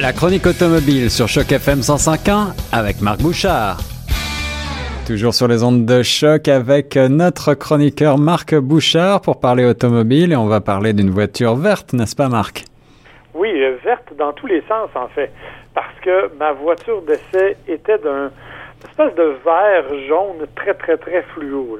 La 0.00 0.12
chronique 0.12 0.46
automobile 0.46 1.10
sur 1.10 1.26
Choc 1.26 1.50
FM 1.50 1.80
105.1 1.80 2.54
avec 2.72 3.00
Marc 3.00 3.20
Bouchard. 3.20 3.78
Toujours 5.08 5.34
sur 5.34 5.48
les 5.48 5.64
ondes 5.64 5.86
de 5.86 6.04
choc 6.04 6.46
avec 6.46 6.94
notre 6.94 7.54
chroniqueur 7.54 8.16
Marc 8.16 8.54
Bouchard 8.54 9.20
pour 9.20 9.40
parler 9.40 9.64
automobile 9.64 10.32
et 10.32 10.36
on 10.36 10.46
va 10.46 10.60
parler 10.60 10.92
d'une 10.92 11.10
voiture 11.10 11.56
verte, 11.56 11.94
n'est-ce 11.94 12.14
pas 12.14 12.28
Marc? 12.28 12.62
Oui, 13.34 13.50
euh, 13.60 13.76
verte 13.84 14.12
dans 14.16 14.32
tous 14.32 14.46
les 14.46 14.62
sens 14.68 14.88
en 14.94 15.08
fait, 15.08 15.32
parce 15.74 15.98
que 16.04 16.30
ma 16.38 16.52
voiture 16.52 17.02
d'essai 17.02 17.56
était 17.66 17.98
d'un 17.98 18.30
espèce 18.88 19.16
de 19.16 19.34
vert 19.44 20.06
jaune 20.06 20.46
très 20.54 20.74
très 20.74 20.96
très 20.96 21.22
fluo. 21.34 21.76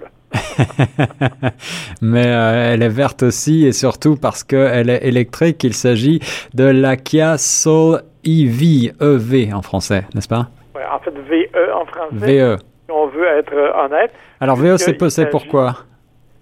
Mais 2.03 2.27
euh, 2.27 2.75
elle 2.75 2.83
est 2.83 2.89
verte 2.89 3.23
aussi 3.23 3.67
et 3.67 3.73
surtout 3.73 4.17
parce 4.17 4.45
qu'elle 4.45 4.91
est 4.91 5.07
électrique. 5.07 5.63
Il 5.65 5.75
s'agit 5.75 6.21
de 6.55 6.65
la 6.65 6.97
Kia 6.97 7.39
Soul 7.39 8.03
EV, 8.25 8.93
EV 9.01 9.53
en 9.53 9.63
français, 9.63 10.05
n'est-ce 10.15 10.29
pas? 10.29 10.49
Oui, 10.75 10.83
en 10.91 10.99
fait, 10.99 11.11
VE 11.11 11.73
en 11.73 11.85
français. 11.87 12.57
VE. 12.57 12.57
On 12.91 13.07
veut 13.07 13.27
être 13.27 13.53
euh, 13.53 13.85
honnête. 13.85 14.13
Alors, 14.41 14.57
VE, 14.57 14.77
c'est 14.77 15.31
pourquoi? 15.31 15.77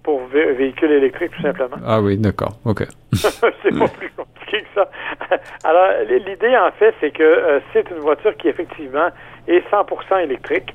Pour 0.03 0.23
véhicule 0.29 0.93
électrique, 0.93 1.33
tout 1.37 1.43
simplement. 1.43 1.77
Ah 1.85 2.01
oui, 2.01 2.17
d'accord, 2.17 2.59
OK. 2.65 2.85
c'est 3.13 3.41
pas 3.41 3.89
plus 3.89 4.11
compliqué 4.17 4.63
que 4.63 4.69
ça. 4.75 4.89
Alors, 5.65 5.89
l'idée, 6.09 6.57
en 6.57 6.71
fait, 6.79 6.95
c'est 7.01 7.11
que 7.11 7.23
euh, 7.23 7.61
c'est 7.73 7.91
une 7.91 7.99
voiture 7.99 8.37
qui, 8.37 8.49
effectivement, 8.49 9.09
est 9.49 9.69
100% 9.69 10.23
électrique 10.23 10.75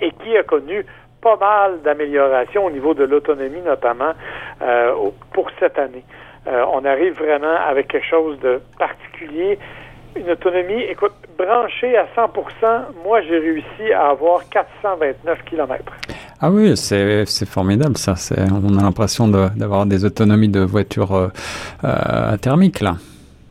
et 0.00 0.10
qui 0.10 0.36
a 0.36 0.42
connu 0.42 0.84
pas 1.22 1.36
mal 1.36 1.80
d'améliorations 1.82 2.66
au 2.66 2.70
niveau 2.70 2.94
de 2.94 3.04
l'autonomie, 3.04 3.62
notamment 3.64 4.12
euh, 4.60 4.92
pour 5.32 5.48
cette 5.58 5.78
année. 5.78 6.04
Euh, 6.48 6.64
on 6.72 6.84
arrive 6.84 7.14
vraiment 7.14 7.56
avec 7.68 7.88
quelque 7.88 8.08
chose 8.08 8.38
de 8.40 8.60
particulier. 8.78 9.58
Une 10.16 10.30
autonomie, 10.30 10.82
écoute, 10.82 11.12
branchée 11.38 11.96
à 11.96 12.06
100 12.14 12.32
moi, 13.04 13.22
j'ai 13.22 13.38
réussi 13.38 13.92
à 13.94 14.08
avoir 14.08 14.46
429 14.50 15.44
km. 15.44 15.84
Ah 16.40 16.50
oui, 16.50 16.76
c'est 16.76 17.48
formidable 17.48 17.96
ça. 17.96 18.14
On 18.52 18.78
a 18.78 18.82
l'impression 18.82 19.28
d'avoir 19.28 19.86
des 19.86 20.04
autonomies 20.04 20.48
de 20.48 20.60
voitures 20.60 21.30
euh, 21.84 22.36
thermiques 22.42 22.80
là. 22.80 22.96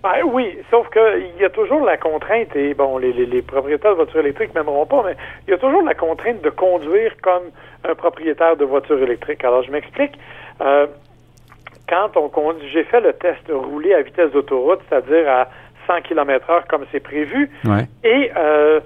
Ben, 0.03 0.23
oui, 0.25 0.57
sauf 0.71 0.89
qu'il 0.89 1.39
y 1.39 1.43
a 1.43 1.49
toujours 1.49 1.83
la 1.85 1.97
contrainte, 1.97 2.55
et 2.55 2.73
bon, 2.73 2.97
les, 2.97 3.11
les, 3.11 3.41
propriétaires 3.41 3.91
de 3.91 3.97
voitures 3.97 4.21
électriques 4.21 4.55
m'aimeront 4.55 4.85
pas, 4.85 5.03
mais 5.05 5.15
il 5.45 5.51
y 5.51 5.53
a 5.53 5.57
toujours 5.57 5.83
la 5.83 5.93
contrainte 5.93 6.41
de 6.41 6.49
conduire 6.49 7.13
comme 7.21 7.51
un 7.83 7.93
propriétaire 7.93 8.55
de 8.55 8.65
voiture 8.65 8.97
électrique. 9.03 9.43
Alors, 9.43 9.63
je 9.63 9.71
m'explique. 9.71 10.13
Euh, 10.61 10.87
quand 11.87 12.15
on 12.15 12.29
conduit, 12.29 12.69
j'ai 12.69 12.85
fait 12.85 13.01
le 13.01 13.13
test 13.13 13.45
de 13.47 13.53
rouler 13.53 13.93
à 13.93 14.01
vitesse 14.01 14.31
d'autoroute, 14.31 14.79
c'est-à-dire 14.87 15.29
à 15.29 15.49
100 15.87 16.01
km 16.03 16.49
heure 16.49 16.65
comme 16.67 16.85
c'est 16.91 17.01
prévu, 17.01 17.51
et 18.03 18.31
euh, 18.37 18.79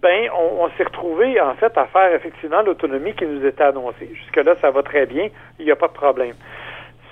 ben, 0.00 0.30
on, 0.34 0.64
on 0.64 0.70
s'est 0.76 0.84
retrouvé 0.84 1.38
en 1.40 1.54
fait 1.54 1.76
à 1.76 1.84
faire 1.86 2.14
effectivement 2.14 2.62
l'autonomie 2.62 3.12
qui 3.12 3.26
nous 3.26 3.44
était 3.44 3.64
annoncée. 3.64 4.08
Jusque-là, 4.14 4.54
ça 4.60 4.70
va 4.70 4.82
très 4.82 5.04
bien, 5.04 5.28
il 5.58 5.66
n'y 5.66 5.70
a 5.70 5.76
pas 5.76 5.88
de 5.88 5.92
problème. 5.92 6.34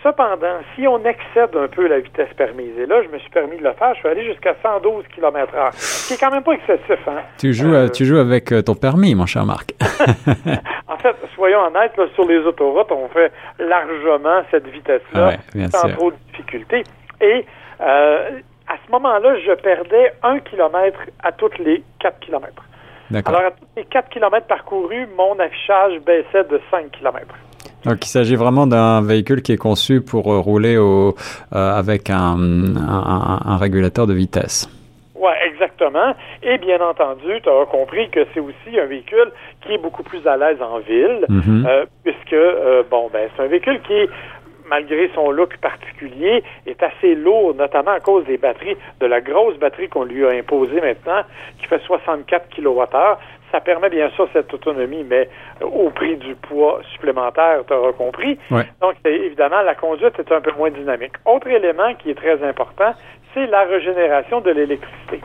Cependant, 0.05 0.59
si 0.75 0.87
on 0.87 0.99
excède 0.99 1.57
un 1.57 1.67
peu 1.67 1.89
la 1.89 1.99
vitesse 1.99 2.29
permise, 2.37 2.79
et 2.79 2.85
là, 2.85 3.03
je 3.03 3.09
me 3.09 3.19
suis 3.19 3.31
permis 3.31 3.57
de 3.57 3.65
le 3.65 3.73
faire, 3.73 3.95
je 3.95 4.01
suis 4.01 4.09
allé 4.09 4.23
jusqu'à 4.27 4.55
112 4.63 5.07
km 5.15 5.55
h 5.55 5.73
ce 5.73 6.09
qui 6.09 6.15
est 6.15 6.21
quand 6.21 6.31
même 6.31 6.43
pas 6.43 6.53
excessif. 6.53 7.09
Hein? 7.09 7.23
Tu, 7.39 7.55
joues, 7.55 7.73
euh, 7.73 7.89
tu 7.89 8.05
joues 8.05 8.19
avec 8.19 8.53
euh, 8.53 8.61
ton 8.61 8.75
permis, 8.75 9.15
mon 9.15 9.25
cher 9.25 9.47
Marc. 9.47 9.73
en 10.89 10.99
fait, 10.99 11.17
soyons 11.35 11.61
honnêtes, 11.61 11.97
là, 11.97 12.05
sur 12.15 12.29
les 12.29 12.37
autoroutes, 12.41 12.93
on 12.93 13.09
fait 13.09 13.33
largement 13.59 14.43
cette 14.51 14.67
vitesse-là 14.67 15.39
sans 15.73 15.89
trop 15.89 16.11
de 16.11 16.17
difficultés. 16.33 16.83
Et 17.23 17.47
euh, 17.81 18.41
à 18.69 18.75
ce 18.87 18.93
moment-là, 18.93 19.37
je 19.41 19.53
perdais 19.55 20.13
un 20.23 20.39
kilomètre 20.41 21.01
à 21.23 21.33
toutes 21.33 21.59
les 21.59 21.83
4 22.01 22.21
kilomètres. 22.21 22.63
Alors, 23.25 23.41
à 23.41 23.51
tous 23.53 23.67
les 23.77 23.85
4 23.87 24.11
kilomètres 24.11 24.49
parcourus, 24.49 25.07
mon 25.17 25.39
affichage 25.39 25.99
baissait 26.01 26.45
de 26.45 26.61
5 26.71 26.91
kilomètres. 26.91 27.35
Donc, 27.85 28.05
il 28.05 28.09
s'agit 28.09 28.37
vraiment 28.37 28.67
d'un 28.67 29.03
véhicule 29.03 29.43
qui 29.43 29.53
est 29.53 29.59
conçu 29.59 30.01
pour 30.01 30.33
euh, 30.33 30.39
rouler 30.39 30.77
au, 30.77 31.15
euh, 31.55 31.73
avec 31.73 32.11
un, 32.11 32.37
un, 32.77 33.57
régulateur 33.57 34.07
de 34.07 34.15
vitesse. 34.15 34.69
Oui, 35.15 35.33
exactement. 35.47 36.15
Et 36.43 36.59
bien 36.59 36.81
entendu, 36.81 37.41
tu 37.43 37.49
as 37.49 37.67
compris 37.67 38.11
que 38.11 38.27
c'est 38.33 38.41
aussi 38.41 38.79
un 38.79 38.87
véhicule 38.87 39.33
qui 39.63 39.75
est 39.75 39.79
beaucoup 39.79 40.03
plus 40.03 40.27
à 40.27 40.37
l'aise 40.37 40.61
en 40.61 40.79
ville, 40.79 41.25
mm-hmm. 41.29 41.67
euh, 41.67 41.85
puisque, 42.05 42.37
bon, 42.91 43.11
ben, 43.13 43.29
c'est 43.37 43.43
un 43.43 43.49
véhicule 43.49 43.81
qui 43.87 44.09
malgré 44.67 45.11
son 45.15 45.31
look 45.31 45.59
particulier, 45.59 46.43
est 46.67 46.83
assez 46.83 47.15
lourd, 47.15 47.55
notamment 47.55 47.91
à 47.91 48.01
cause 48.01 48.25
des 48.25 48.39
batteries, 48.39 48.77
de 48.99 49.07
la 49.07 49.21
grosse 49.21 49.59
batterie 49.59 49.89
qu'on 49.89 50.05
lui 50.05 50.25
a 50.25 50.31
imposée 50.31 50.81
maintenant, 50.81 51.23
qui 51.59 51.67
fait 51.67 51.81
64 51.81 52.49
kWh 52.49 53.19
ça 53.55 53.61
permet 53.61 53.89
bien 53.89 54.11
sûr 54.11 54.29
cette 54.33 54.53
autonomie, 54.53 55.05
mais 55.09 55.29
euh, 55.63 55.67
au 55.67 55.91
prix 55.91 56.17
du 56.17 56.35
poids 56.35 56.81
supplémentaire, 56.93 57.63
tu 57.65 57.73
auras 57.73 57.93
compris. 57.93 58.37
Donc, 58.81 58.97
évidemment, 59.05 59.63
la 59.63 59.77
conduite 59.77 60.19
est 60.19 60.33
un 60.33 60.41
peu 60.41 60.51
moins 60.59 60.71
dynamique. 60.71 61.13
Autre 61.25 61.47
élément 61.47 61.95
qui 61.95 62.11
est 62.11 62.17
très 62.17 62.43
important, 62.43 62.95
c'est 63.33 63.47
la 63.47 63.63
régénération 63.63 64.41
de 64.41 64.51
l'électricité. 64.51 65.21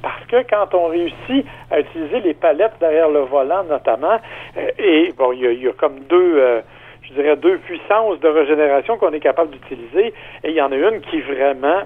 Parce 0.00 0.24
que 0.26 0.48
quand 0.48 0.72
on 0.74 0.86
réussit 0.86 1.44
à 1.72 1.80
utiliser 1.80 2.20
les 2.20 2.34
palettes 2.34 2.74
derrière 2.78 3.08
le 3.08 3.20
volant, 3.20 3.64
notamment, 3.64 4.20
euh, 4.56 4.68
et 4.78 5.12
bon, 5.18 5.32
il 5.32 5.60
y, 5.60 5.68
a 5.68 5.72
comme 5.72 5.98
deux, 6.08 6.34
euh, 6.38 6.60
je 7.02 7.14
dirais, 7.14 7.34
deux 7.34 7.58
puissances 7.58 8.20
de 8.20 8.28
régénération 8.28 8.96
qu'on 8.96 9.12
est 9.12 9.20
capable 9.20 9.50
d'utiliser, 9.50 10.14
et 10.44 10.50
il 10.50 10.54
y 10.54 10.62
en 10.62 10.70
a 10.70 10.76
une 10.76 11.00
qui 11.00 11.20
vraiment 11.20 11.82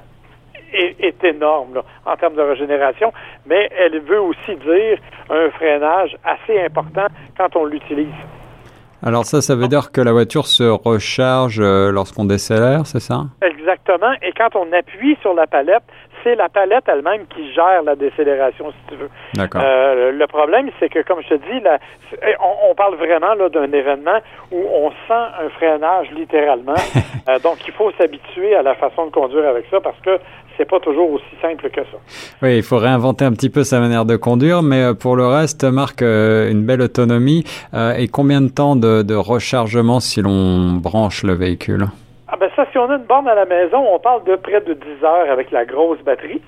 est, 0.72 1.24
énorme 1.24 1.82
en 2.04 2.16
termes 2.16 2.34
de 2.34 2.42
régénération, 2.42 3.12
mais 3.46 3.70
elle 3.78 4.00
veut 4.00 4.20
aussi 4.20 4.56
dire 4.56 4.98
un 5.30 5.50
freinage 5.50 6.16
assez 6.24 6.60
important 6.60 7.06
quand 7.36 7.56
on 7.56 7.64
l'utilise. 7.64 8.14
Alors 9.02 9.24
ça, 9.24 9.42
ça 9.42 9.54
veut 9.54 9.68
dire 9.68 9.92
que 9.92 10.00
la 10.00 10.12
voiture 10.12 10.46
se 10.46 10.64
recharge 10.64 11.60
euh, 11.60 11.92
lorsqu'on 11.92 12.24
décélère, 12.24 12.86
c'est 12.86 13.00
ça? 13.00 13.26
Exactement. 13.42 14.12
Et 14.22 14.32
quand 14.32 14.56
on 14.56 14.72
appuie 14.72 15.16
sur 15.20 15.34
la 15.34 15.46
palette, 15.46 15.84
c'est 16.24 16.34
la 16.34 16.48
palette 16.48 16.84
elle-même 16.88 17.26
qui 17.28 17.52
gère 17.52 17.82
la 17.84 17.94
décélération, 17.94 18.72
si 18.72 18.88
tu 18.88 18.96
veux. 18.96 19.10
D'accord. 19.34 19.62
Euh, 19.64 20.10
le 20.10 20.26
problème, 20.26 20.70
c'est 20.80 20.88
que, 20.88 21.00
comme 21.02 21.22
je 21.22 21.28
te 21.28 21.34
dis, 21.34 21.62
on, 22.68 22.74
parle 22.74 22.96
vraiment 22.96 23.34
là 23.34 23.48
d'un 23.48 23.70
événement 23.70 24.18
où 24.50 24.58
on 24.58 24.90
sent 24.90 25.24
un 25.40 25.48
freinage 25.50 26.10
littéralement. 26.10 26.74
Euh, 27.28 27.40
donc, 27.40 27.58
il 27.66 27.72
faut 27.72 27.90
s'habituer 27.98 28.54
à 28.54 28.62
la 28.62 28.76
façon 28.76 29.06
de 29.06 29.10
conduire 29.10 29.48
avec 29.48 29.66
ça 29.68 29.80
parce 29.80 29.98
que 29.98 30.16
c'est 30.56 30.68
pas 30.68 30.80
toujours 30.80 31.10
aussi 31.12 31.24
simple 31.40 31.68
que 31.70 31.80
ça. 31.82 31.98
Oui, 32.42 32.56
il 32.56 32.62
faut 32.62 32.78
réinventer 32.78 33.24
un 33.24 33.32
petit 33.32 33.50
peu 33.50 33.64
sa 33.64 33.80
manière 33.80 34.04
de 34.04 34.16
conduire, 34.16 34.62
mais 34.62 34.82
euh, 34.82 34.94
pour 34.94 35.16
le 35.16 35.26
reste, 35.26 35.64
Marc, 35.64 36.02
une 36.02 36.64
belle 36.64 36.82
autonomie. 36.82 37.44
et 37.74 38.08
combien 38.08 38.40
de 38.40 38.48
temps 38.48 38.76
de, 38.76 39.02
de 39.02 39.14
rechargement 39.14 40.00
si 40.00 40.22
l'on 40.22 40.72
branche 40.72 41.22
le 41.22 41.34
véhicule? 41.34 41.86
Ah 42.28 42.36
ben 42.38 42.50
ça, 42.56 42.66
si 42.72 42.78
on 42.78 42.90
a 42.90 42.96
une 42.96 43.04
borne 43.04 43.28
à 43.28 43.34
la 43.34 43.44
maison, 43.44 43.78
on 43.94 43.98
parle 44.00 44.24
de 44.24 44.34
près 44.36 44.60
de 44.60 44.74
10 44.74 45.04
heures 45.04 45.30
avec 45.30 45.50
la 45.52 45.64
grosse 45.64 46.00
batterie. 46.04 46.42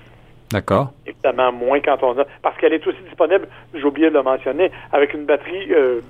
D'accord. 0.51 0.89
Évidemment, 1.05 1.51
moins 1.51 1.79
quand 1.79 2.01
on 2.01 2.17
a. 2.19 2.25
Parce 2.41 2.57
qu'elle 2.57 2.73
est 2.73 2.85
aussi 2.85 3.01
disponible, 3.03 3.47
j'ai 3.73 3.83
oublié 3.83 4.09
de 4.09 4.15
le 4.15 4.23
mentionner, 4.23 4.71
avec 4.91 5.13
une 5.13 5.25
batterie 5.25 5.71
euh, 5.71 6.01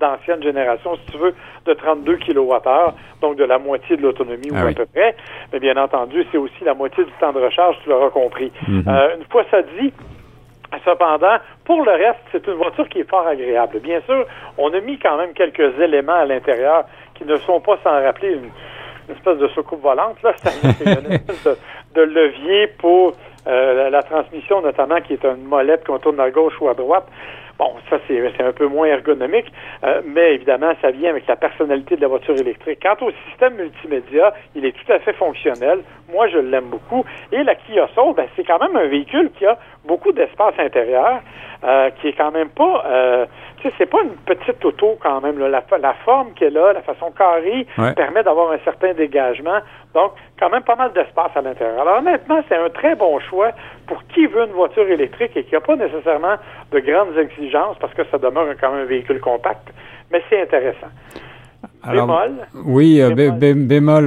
d'ancienne 0.00 0.42
génération, 0.42 0.96
si 0.96 1.12
tu 1.12 1.18
veux, 1.18 1.34
de 1.66 1.72
32 1.72 2.16
kWh, 2.16 2.92
donc 3.20 3.36
de 3.36 3.44
la 3.44 3.58
moitié 3.58 3.96
de 3.96 4.02
l'autonomie 4.02 4.50
ou 4.50 4.56
ah 4.56 4.68
à 4.68 4.72
peu 4.72 4.86
près. 4.86 5.14
Mais 5.52 5.60
bien 5.60 5.76
entendu, 5.76 6.24
c'est 6.32 6.38
aussi 6.38 6.64
la 6.64 6.74
moitié 6.74 7.04
du 7.04 7.12
temps 7.20 7.32
de 7.32 7.40
recharge, 7.40 7.76
tu 7.84 7.90
l'auras 7.90 8.10
compris. 8.10 8.50
Mhm. 8.66 8.84
euh, 8.88 9.16
une 9.18 9.24
fois 9.26 9.44
ça 9.50 9.62
dit, 9.62 9.92
Cependant, 10.84 11.36
pour 11.64 11.84
le 11.84 11.92
reste, 11.92 12.20
c'est 12.32 12.46
une 12.46 12.54
voiture 12.54 12.88
qui 12.88 12.98
est 12.98 13.08
fort 13.08 13.26
agréable. 13.26 13.78
Bien 13.80 14.00
sûr, 14.02 14.26
on 14.58 14.72
a 14.74 14.80
mis 14.80 14.98
quand 14.98 15.16
même 15.16 15.32
quelques 15.32 15.78
éléments 15.80 16.12
à 16.14 16.24
l'intérieur 16.24 16.84
qui 17.14 17.24
ne 17.24 17.36
sont 17.36 17.60
pas 17.60 17.78
sans 17.82 18.02
rappeler 18.02 18.32
une, 18.32 18.50
une 19.08 19.14
espèce 19.14 19.38
de 19.38 19.48
soucoupe 19.48 19.82
volante, 19.82 20.20
là. 20.22 20.32
C'est 20.36 20.84
une 20.84 21.12
espèce 21.12 21.44
de, 21.44 21.56
levier 22.02 22.68
pour 22.78 23.14
euh, 23.46 23.90
la, 23.90 24.02
transmission, 24.02 24.60
notamment, 24.60 25.00
qui 25.00 25.12
est 25.12 25.24
une 25.24 25.44
molette 25.44 25.84
qu'on 25.86 25.98
tourne 25.98 26.18
à 26.18 26.30
gauche 26.30 26.54
ou 26.60 26.68
à 26.68 26.74
droite. 26.74 27.06
Bon, 27.58 27.72
ça, 27.88 27.98
c'est 28.06 28.42
un 28.42 28.52
peu 28.52 28.66
moins 28.66 28.86
ergonomique, 28.86 29.50
euh, 29.82 30.02
mais 30.04 30.34
évidemment, 30.34 30.72
ça 30.82 30.90
vient 30.90 31.08
avec 31.08 31.26
la 31.26 31.36
personnalité 31.36 31.96
de 31.96 32.02
la 32.02 32.08
voiture 32.08 32.34
électrique. 32.38 32.80
Quant 32.82 33.06
au 33.06 33.10
système 33.28 33.54
multimédia, 33.54 34.34
il 34.54 34.66
est 34.66 34.72
tout 34.72 34.92
à 34.92 34.98
fait 34.98 35.14
fonctionnel. 35.14 35.78
Moi, 36.12 36.28
je 36.28 36.38
l'aime 36.38 36.66
beaucoup. 36.66 37.04
Et 37.32 37.42
la 37.44 37.54
Kia 37.54 37.88
Soul, 37.94 38.14
ben, 38.14 38.26
c'est 38.36 38.44
quand 38.44 38.58
même 38.58 38.76
un 38.76 38.88
véhicule 38.88 39.30
qui 39.38 39.46
a 39.46 39.56
beaucoup 39.86 40.12
d'espace 40.12 40.54
intérieur, 40.58 41.20
euh, 41.64 41.90
qui 42.00 42.08
est 42.08 42.12
quand 42.12 42.32
même 42.32 42.50
pas... 42.50 42.84
Euh, 42.86 43.26
tu 43.56 43.68
sais, 43.68 43.74
c'est 43.78 43.90
pas 43.90 44.02
une 44.02 44.16
petite 44.26 44.62
auto 44.64 44.98
quand 45.00 45.20
même. 45.22 45.38
La, 45.38 45.48
la, 45.48 45.94
forme 46.04 46.32
qu'elle 46.34 46.56
a, 46.58 46.74
la 46.74 46.82
façon 46.82 47.10
carrée, 47.10 47.66
permet 47.94 48.22
d'avoir 48.22 48.52
un 48.52 48.58
certain 48.64 48.92
dégagement. 48.92 49.58
Donc, 49.94 50.12
quand 50.38 50.50
même 50.50 50.62
pas 50.62 50.76
mal 50.76 50.92
d'espace 50.92 51.30
à 51.34 51.40
l'intérieur. 51.40 51.80
Alors, 51.80 51.98
honnêtement, 52.00 52.40
c'est 52.48 52.56
un 52.56 52.68
très 52.68 52.94
bon 52.94 53.18
choix 53.20 53.52
pour 53.86 54.02
qui 54.08 54.26
veut 54.26 54.44
une 54.46 54.52
voiture 54.52 54.86
électrique 54.88 55.32
et 55.36 55.44
qui 55.44 55.54
n'a 55.54 55.60
pas 55.60 55.76
nécessairement 55.76 56.36
de 56.72 56.78
grandes 56.80 57.16
exigences 57.16 57.76
parce 57.80 57.94
que 57.94 58.02
ça 58.10 58.18
demeure 58.18 58.46
quand 58.60 58.72
même 58.72 58.82
un 58.82 58.86
véhicule 58.86 59.20
compact. 59.20 59.68
Mais 60.12 60.22
c'est 60.28 60.42
intéressant. 60.42 60.88
bémol? 61.90 62.32
Oui, 62.66 63.00
bémol, 63.12 64.06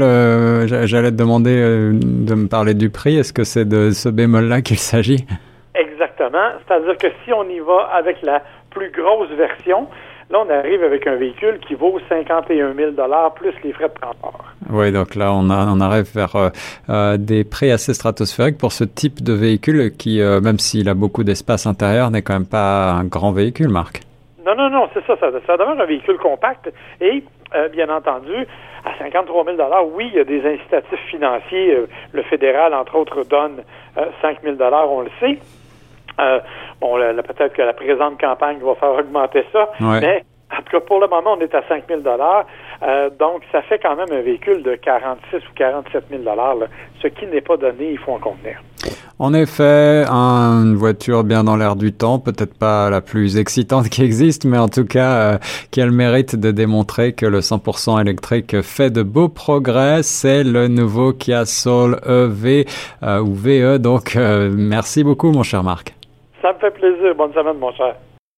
j'allais 0.67 1.11
te 1.11 1.15
demander 1.15 1.55
de 1.93 2.35
me 2.35 2.47
parler 2.47 2.75
du 2.75 2.91
prix. 2.91 3.17
Est-ce 3.17 3.33
que 3.33 3.43
c'est 3.43 3.67
de 3.67 3.89
ce 3.89 4.09
bémol-là 4.09 4.61
qu'il 4.61 4.77
s'agit? 4.77 5.25
C'est-à-dire 6.31 6.97
que 6.97 7.07
si 7.23 7.33
on 7.33 7.43
y 7.49 7.59
va 7.59 7.89
avec 7.93 8.21
la 8.21 8.41
plus 8.69 8.91
grosse 8.91 9.29
version, 9.29 9.87
Là, 10.31 10.43
on 10.45 10.49
arrive 10.51 10.83
avec 10.83 11.07
un 11.07 11.15
véhicule 11.15 11.57
qui 11.67 11.73
vaut 11.73 11.99
51 12.07 12.75
000 12.75 12.91
plus 13.35 13.53
les 13.63 13.73
frais 13.73 13.89
de 13.89 13.93
transport. 13.99 14.43
Oui, 14.69 14.91
donc 14.91 15.15
là, 15.15 15.33
on, 15.33 15.49
a, 15.49 15.65
on 15.75 15.81
arrive 15.81 16.05
vers 16.13 16.35
euh, 16.35 16.49
euh, 16.87 17.17
des 17.17 17.43
prix 17.43 17.71
assez 17.71 17.95
stratosphériques 17.95 18.59
pour 18.59 18.71
ce 18.71 18.83
type 18.83 19.23
de 19.23 19.33
véhicule 19.33 19.91
qui, 19.97 20.21
euh, 20.21 20.39
même 20.39 20.59
s'il 20.59 20.87
a 20.87 20.93
beaucoup 20.93 21.23
d'espace 21.23 21.65
intérieur, 21.65 22.11
n'est 22.11 22.21
quand 22.21 22.33
même 22.33 22.45
pas 22.45 22.91
un 22.91 23.05
grand 23.05 23.31
véhicule, 23.31 23.69
Marc. 23.69 24.01
Non, 24.45 24.53
non, 24.55 24.69
non, 24.69 24.87
c'est 24.93 25.03
ça, 25.07 25.17
ça. 25.19 25.31
Ça 25.47 25.57
demeure 25.57 25.81
un 25.81 25.85
véhicule 25.85 26.17
compact 26.17 26.71
et, 27.01 27.23
bien 27.73 27.89
entendu, 27.89 28.45
à 28.85 28.95
53 28.99 29.45
000 29.45 29.57
oui, 29.95 30.09
il 30.13 30.17
y 30.17 30.19
a 30.19 30.23
des 30.23 30.45
incitatifs 30.45 30.99
financiers. 31.09 31.75
le 32.11 32.21
fédéral, 32.21 32.75
entre 32.75 32.95
autres, 32.95 33.23
donne 33.23 33.63
5 34.21 34.43
000 34.43 34.57
on 34.59 35.01
le 35.01 35.09
sait. 35.19 35.39
Euh, 36.19 36.39
bon, 36.81 36.97
peut-être 36.97 37.53
que 37.53 37.61
la 37.61 37.73
présente 37.73 38.19
campagne 38.19 38.57
va 38.59 38.75
faire 38.75 38.93
augmenter 38.93 39.45
ça, 39.51 39.69
mais 39.79 40.23
en 40.51 40.61
tout 40.63 40.71
cas, 40.71 40.79
pour 40.79 40.99
le 40.99 41.07
moment, 41.07 41.37
on 41.37 41.41
est 41.41 41.53
à 41.53 41.61
5 41.67 41.83
000 41.87 42.01
euh, 42.81 43.09
donc, 43.19 43.41
ça 43.51 43.61
fait 43.61 43.77
quand 43.77 43.95
même 43.95 44.11
un 44.11 44.21
véhicule 44.21 44.63
de 44.63 44.75
46 44.75 45.37
ou 45.37 45.53
47 45.55 46.05
000 46.09 46.23
ce 47.01 47.07
qui 47.07 47.27
n'est 47.27 47.41
pas 47.41 47.57
donné, 47.57 47.91
il 47.91 47.97
faut 47.97 48.13
en 48.13 48.19
convenir. 48.19 48.61
En 49.19 49.33
effet, 49.33 50.05
une 50.07 50.75
voiture 50.75 51.25
bien 51.25 51.43
dans 51.43 51.57
l'air 51.57 51.75
du 51.75 51.91
temps, 51.91 52.19
peut-être 52.19 52.57
pas 52.57 52.89
la 52.89 53.01
plus 53.01 53.37
excitante 53.37 53.89
qui 53.89 54.01
existe, 54.01 54.45
mais 54.45 54.57
en 54.57 54.69
tout 54.69 54.85
cas 54.85 55.11
euh, 55.11 55.37
qui 55.71 55.81
a 55.81 55.85
le 55.85 55.91
mérite 55.91 56.37
de 56.37 56.51
démontrer 56.51 57.13
que 57.13 57.25
le 57.25 57.41
100% 57.41 57.99
électrique 58.01 58.61
fait 58.61 58.89
de 58.89 59.03
beaux 59.03 59.29
progrès. 59.29 60.03
C'est 60.03 60.43
le 60.43 60.69
nouveau 60.69 61.11
Kia 61.11 61.45
Soul 61.45 61.99
EV 62.07 62.65
ou 63.03 63.33
VE. 63.35 63.77
Donc, 63.77 64.15
merci 64.15 65.03
beaucoup, 65.03 65.31
mon 65.31 65.43
cher 65.43 65.63
Marc. 65.63 65.98
Ça 66.41 66.53
me 66.53 66.59
fait 66.59 66.71
plaisir. 66.71 67.15
Bonne 67.15 67.33
semaine, 67.33 67.57
mon 67.57 67.73
cher. 67.73 67.95